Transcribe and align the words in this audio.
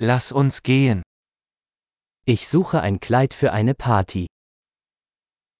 Lass 0.00 0.30
uns 0.30 0.62
gehen. 0.62 1.02
Ich 2.24 2.46
suche 2.46 2.80
ein 2.80 3.00
Kleid 3.00 3.34
für 3.34 3.52
eine 3.52 3.74
Party. 3.74 4.26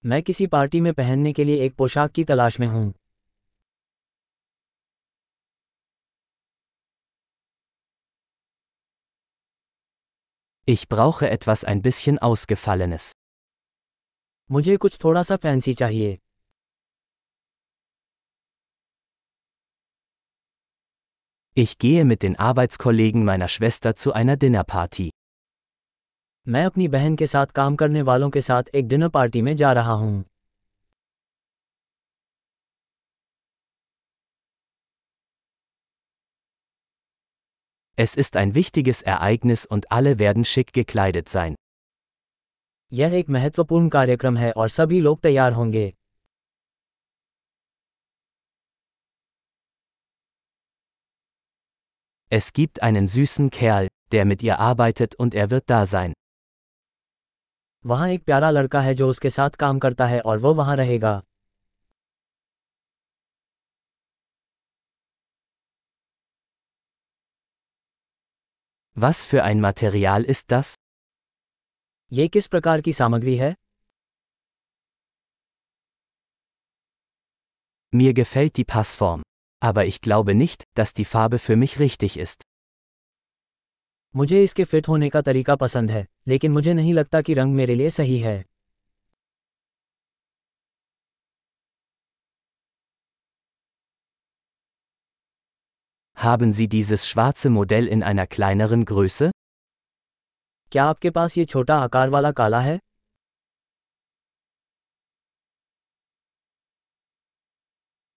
मैं 0.07 0.23
किसी 0.23 0.47
पार्टी 0.47 0.81
में 0.81 0.93
पहनने 0.95 1.33
के 1.33 1.45
लिए 1.45 1.65
एक 1.65 1.75
पोशाक 1.77 2.11
की 2.13 2.25
तलाश 2.25 2.59
में 2.61 2.67
हूँ 2.67 2.93
Ich 10.69 10.89
brauche 10.89 11.29
etwas 11.29 11.65
ein 11.65 11.83
bisschen 11.89 12.19
Ausgefallenes. 12.31 13.11
मुझे 14.51 14.77
कुछ 14.77 14.99
थोड़ा 15.05 15.23
सा 15.23 15.37
फैंसी 15.37 15.75
चाहिए 15.75 16.19
Ich 21.58 21.78
gehe 21.78 22.04
mit 22.04 22.24
den 22.24 22.36
Arbeitskollegen 22.36 23.24
meiner 23.24 23.48
Schwester 23.48 23.96
zu 23.96 24.14
einer 24.14 24.38
Dinnerparty. 24.38 25.10
मैं 26.48 26.66
अपनी 26.66 26.88
बहन 26.88 27.16
के 27.16 27.28
साथ 27.28 27.48
काम 27.56 27.76
करने 27.76 28.02
वालों 28.02 28.30
के 28.30 28.42
साथ 28.42 28.64
एक 28.76 28.88
डिनर 28.88 29.10
पार्टी 29.10 29.42
में 29.42 29.56
जा 29.56 29.72
रहा 29.74 29.94
हूँ 29.94 30.24
Es 37.98 38.16
ist 38.16 38.36
ein 38.36 38.56
wichtiges 38.56 39.02
Ereignis 39.04 39.66
und 39.66 39.92
alle 39.92 40.20
werden 40.20 40.46
schick 40.46 40.74
gekleidet 40.74 41.30
sein. 41.30 41.56
यह 42.94 43.14
एक 43.20 43.30
महत्वपूर्ण 43.30 43.90
कार्यक्रम 43.90 44.38
है 44.38 44.52
और 44.52 44.70
सभी 44.70 45.00
लोग 45.02 45.22
तैयार 45.22 45.54
होंगे 45.54 45.92
Es 52.30 52.52
gibt 52.52 52.82
einen 52.82 53.08
süßen 53.08 53.50
Kerl, 53.52 53.88
der 54.12 54.26
mit 54.26 54.42
ihr 54.42 54.60
arbeitet 54.60 55.14
und 55.16 55.36
er 55.36 55.50
wird 55.52 55.70
da 55.70 55.86
sein. 55.86 56.14
वहाँ 57.86 58.08
एक 58.10 58.24
प्यारा 58.26 58.50
लड़का 58.50 58.82
है 58.82 58.94
जो 58.94 59.08
उसके 59.10 59.30
साथ 59.30 59.50
काम 59.60 59.80
करता 59.80 60.06
है 60.06 60.20
और 60.22 60.38
वो 60.40 60.54
वहाँ 60.54 60.76
रहेगा 60.76 61.22
Was 68.98 69.26
für 69.26 69.44
ein 69.44 69.60
Material 69.62 70.26
ist 70.34 70.52
das? 70.52 70.74
ये 72.14 72.28
किस 72.28 72.48
प्रकार 72.48 72.82
की 72.82 72.94
सामग्री 72.94 73.36
है 73.38 73.54
Mir 77.94 78.14
gefällt 78.14 78.58
die 78.58 78.66
Passform. 78.66 79.22
Aber 79.62 79.86
ich 79.86 80.02
glaube 80.02 80.34
nicht, 80.36 80.64
dass 80.76 80.94
die 80.94 81.06
Farbe 81.06 81.40
für 81.40 81.56
mich 81.56 81.80
richtig 81.80 82.18
ist. 82.20 82.44
मुझे 84.16 84.44
इसके 84.44 84.64
फिट 84.64 84.88
होने 84.88 85.10
का 85.10 85.22
तरीका 85.22 85.56
पसंद 85.56 85.92
है 85.92 86.06
लेकिन 86.28 86.52
मुझे 86.52 86.74
नहीं 86.74 86.94
लगता 86.94 87.22
कि 87.22 87.34
रंग 87.34 87.56
मेरे 87.56 87.76
लिए 87.76 87.90
सही 87.90 88.18
है 88.20 88.44
Haben 96.18 96.52
Sie 96.58 96.68
dieses 96.68 97.06
schwarze 97.08 97.50
Modell 97.50 97.88
in 97.88 98.04
einer 98.10 98.26
kleineren 98.28 98.86
Größe? 98.92 99.32
क्या 100.72 100.84
आपके 100.86 101.10
पास 101.10 101.38
ये 101.38 101.46
छोटा 101.46 101.76
आकार 101.78 102.10
वाला 102.10 102.32
काला 102.32 102.60
है 102.60 102.78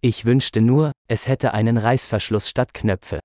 Ich 0.02 0.26
wünschte 0.26 0.62
nur, 0.62 0.92
es 1.08 1.28
hätte 1.28 1.54
einen 1.54 1.78
Reißverschluss 1.78 2.50
statt 2.50 2.74
Knöpfe. 2.74 3.20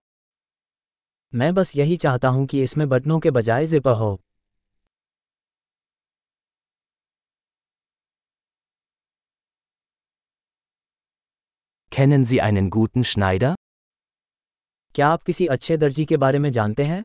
मैं 1.34 1.52
बस 1.54 1.74
यही 1.76 1.96
चाहता 2.04 2.28
हूं 2.28 2.46
कि 2.46 2.62
इसमें 2.62 2.88
बटनों 2.88 3.18
के 3.20 3.30
बजाय 3.30 3.66
जिपर 3.66 3.92
हो 3.98 4.10
Kennen 11.92 12.24
Sie 12.24 12.40
einen 12.40 12.70
guten 12.70 13.04
Schneider? 13.12 13.54
क्या 14.94 15.08
आप 15.08 15.22
किसी 15.22 15.46
अच्छे 15.56 15.76
दर्जी 15.76 16.04
के 16.04 16.16
बारे 16.16 16.38
में 16.38 16.50
जानते 16.52 16.84
हैं 16.84 17.02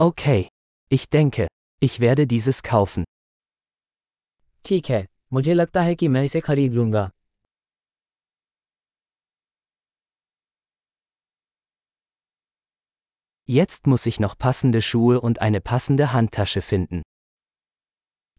Okay. 0.00 0.48
Ich 0.90 1.08
denke, 1.10 1.48
ich 1.80 2.00
werde 2.00 2.26
dieses 2.26 2.62
kaufen. 2.62 3.04
ठीक 4.64 4.90
है 4.90 5.06
मुझे 5.32 5.54
लगता 5.54 5.82
है 5.82 5.94
कि 5.94 6.08
मैं 6.08 6.24
इसे 6.24 6.40
खरीद 6.40 6.72
लूंगा 6.72 7.10
Jetzt 13.48 13.86
muss 13.86 14.04
ich 14.06 14.18
noch 14.20 14.34
passende 14.36 14.80
Schuhe 14.82 15.20
und 15.26 15.38
eine 15.40 15.60
passende 15.60 16.12
Handtasche 16.12 16.60
finden. 16.62 17.02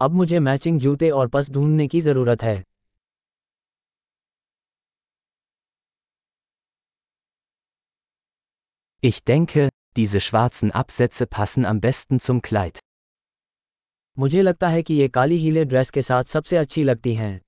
अब 0.01 0.11
मुझे 0.11 0.39
मैचिंग 0.39 0.79
जूते 0.79 1.09
और 1.09 1.27
पस 1.27 1.49
ढूंढने 1.49 1.87
की 1.87 2.01
जरूरत 2.01 2.43
है 2.43 2.63
Ich 9.03 9.19
denke, 9.23 9.69
diese 9.97 10.19
schwarzen 10.19 10.71
Absätze 10.71 11.25
passen 11.25 11.65
am 11.65 11.81
besten 11.81 12.19
zum 12.19 12.41
Kleid. 12.41 12.79
मुझे 14.17 14.41
लगता 14.41 14.67
है 14.69 14.81
कि 14.83 14.93
ये 14.93 15.07
काली 15.07 15.37
हीले 15.37 15.65
ड्रेस 15.65 15.89
के 15.91 16.01
साथ 16.01 16.23
सबसे 16.35 16.57
अच्छी 16.57 16.83
लगती 16.83 17.13
हैं 17.15 17.39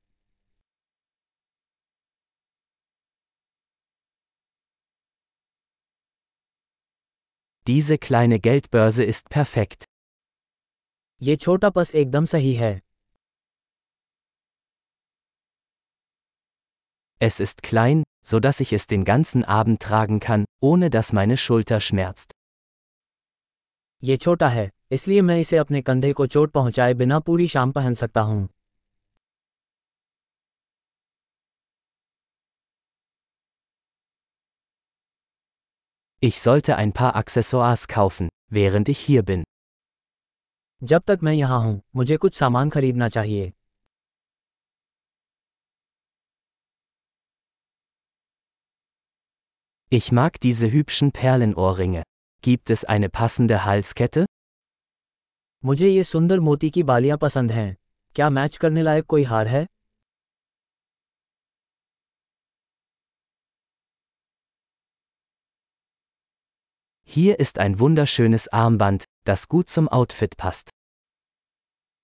Diese 7.67 7.97
kleine 7.97 8.39
Geldbörse 8.39 9.03
ist 9.03 9.29
perfekt. 9.29 9.83
ये 11.21 11.35
छोटा 11.35 11.69
पस 11.69 11.91
एकदम 11.95 12.25
सही 12.25 12.53
है 12.55 12.79
Es 17.21 17.39
ist 17.39 17.61
klein, 17.63 18.03
so 18.25 18.39
dass 18.39 18.59
ich 18.61 18.73
es 18.73 18.87
den 18.87 19.03
ganzen 19.05 19.43
Abend 19.45 19.79
tragen 19.81 20.19
kann, 20.19 20.45
ohne 20.69 20.89
dass 20.89 21.13
meine 21.13 21.37
Schulter 21.37 21.79
schmerzt. 21.79 22.31
ये 24.03 24.17
छोटा 24.17 24.47
है 24.49 24.69
इसलिए 24.91 25.21
मैं 25.21 25.39
इसे 25.39 25.57
अपने 25.57 25.81
कंधे 25.81 26.13
को 26.13 26.25
चोट 26.27 26.51
पहुंचाए 26.51 26.93
बिना 26.93 27.19
पूरी 27.19 27.47
शाम 27.47 27.71
पहन 27.71 27.93
सकता 27.93 28.21
हूं 28.21 28.47
Ich 36.23 36.39
sollte 36.39 36.75
ein 36.75 36.91
paar 36.93 37.15
Accessoires 37.15 37.87
kaufen, 37.87 38.27
während 38.51 38.89
ich 38.89 38.99
hier 38.99 39.23
bin. 39.29 39.43
जब 40.81 41.01
तक 41.07 41.19
मैं 41.23 41.33
यहाँ 41.33 41.59
हूँ 41.59 41.81
मुझे 41.95 42.17
कुछ 42.17 42.35
सामान 42.35 42.69
खरीदना 42.69 43.09
चाहिए 43.09 43.51
Ich 49.91 50.11
mag 50.11 50.39
diese 50.43 50.71
hübschen 50.71 51.11
Perlenohrringe. 51.11 52.03
Gibt 52.43 52.69
es 52.69 52.85
eine 52.85 53.09
passende 53.09 53.65
Halskette? 53.65 54.25
मुझे 55.64 55.88
ये 55.88 56.02
सुंदर 56.04 56.40
मोती 56.40 56.68
की 56.70 56.82
बालियाँ 56.82 57.16
पसंद 57.18 57.52
हैं 57.52 57.76
क्या 58.16 58.28
मैच 58.30 58.56
करने 58.56 58.82
लायक 58.82 59.04
कोई 59.06 59.22
हार 59.24 59.48
है 59.48 59.66
Hier 67.10 67.38
ist 67.38 67.58
ein 67.58 67.74
wunderschönes 67.80 68.46
Armband, 68.52 69.04
das 69.24 69.46
gut 69.48 69.68
zum 69.70 69.88
Outfit 69.98 70.36
passt. 70.36 70.70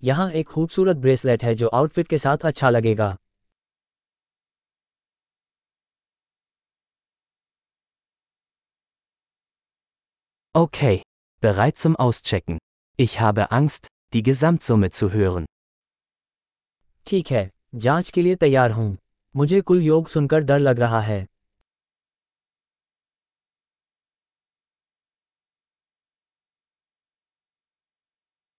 यहाँ 0.02 0.30
एक 0.32 0.48
खूबसूरत 0.48 0.96
ब्रेसलेट 0.96 1.44
है 1.44 1.54
जो 1.54 1.68
आउटफिट 1.74 2.08
के 2.08 2.18
साथ 2.18 2.44
अच्छा 2.44 2.70
लगेगा 2.70 3.16
Okay, 10.54 10.96
bereit 11.42 11.76
zum 11.76 11.96
Auschecken. 11.96 12.58
Ich 13.01 13.19
habe 13.19 13.51
Angst, 13.51 13.89
die 14.13 14.23
Gesamtsumme 14.23 14.89
zu 14.89 15.11
hören. 15.11 15.45
ठीक 17.07 17.31
है 17.31 17.49
जांच 17.75 18.09
के 18.09 18.21
लिए 18.21 18.35
तैयार 18.35 18.71
हूँ 18.71 18.97
मुझे 19.35 19.59
कुल 19.61 19.81
योग 19.83 20.07
सुनकर 20.07 20.39
डर 20.43 20.59
लग 20.59 20.79
रहा 20.79 21.01
है 21.01 21.25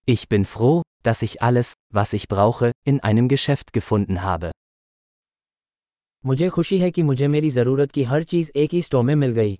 Ich 0.08 0.28
bin 0.28 0.44
froh, 0.44 0.82
dass 1.02 1.22
ich 1.22 1.42
alles, 1.42 1.74
was 1.92 2.12
ich 2.12 2.28
brauche, 2.28 2.72
in 2.86 3.00
einem 3.00 3.28
Geschäft 3.28 3.72
gefunden 3.72 4.22
habe. 4.22 4.50
मुझे 6.24 6.48
खुशी 6.48 6.78
है 6.78 6.90
कि 6.90 7.02
मुझे 7.02 7.28
मेरी 7.28 7.50
ज़रूरत 7.50 7.90
की 7.92 8.04
हर 8.04 8.22
चीज़ 8.32 8.50
एक 8.56 8.72
ही 8.72 8.82
स्टोर 8.82 9.04
में 9.04 9.14
मिल 9.14 9.32
गई 9.32 9.58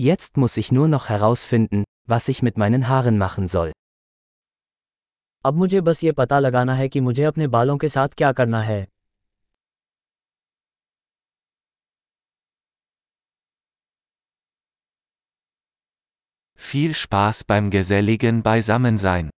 Jetzt 0.00 0.36
muss 0.36 0.56
ich 0.56 0.70
nur 0.72 0.86
noch 0.88 1.08
herausfinden, 1.08 1.84
was 2.08 2.28
ich 2.28 2.42
mit 2.42 2.56
meinen 2.56 2.88
Haaren 2.88 3.18
machen 3.18 3.48
soll. 3.48 3.72
अब 5.44 5.54
मुझे 5.54 5.80
बस 5.80 6.02
ये 6.04 6.12
पता 6.12 6.38
लगाना 6.38 6.74
है 6.74 6.88
कि 6.88 7.00
मुझे 7.00 7.24
अपने 7.24 7.46
बालों 7.46 7.76
के 7.78 7.88
साथ 7.88 8.14
क्या 8.16 8.32
करना 8.32 8.62
है 8.62 8.86
Viel 16.58 16.94
Spaß 16.94 17.44
beim 17.44 17.70
geselligen 17.70 18.42
Beisammensein. 18.42 19.30